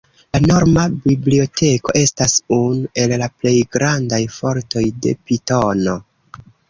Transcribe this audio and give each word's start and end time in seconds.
La 0.35 0.39
norma 0.51 0.83
biblioteko 1.01 1.93
estas 1.99 2.33
unu 2.57 2.89
el 3.03 3.13
la 3.23 3.27
plej 3.43 3.55
grandaj 3.77 4.19
fortoj 4.39 4.85
de 5.05 5.13
Pitono. 5.29 5.95